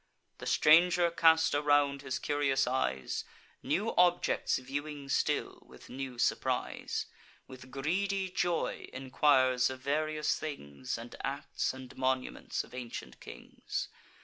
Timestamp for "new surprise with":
5.91-7.69